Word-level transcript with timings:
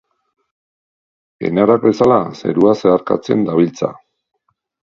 Enarak 1.49 1.85
bezala 1.85 2.17
zerua 2.41 2.73
zeharkatzen 2.81 3.47
dabiltza. 3.51 3.95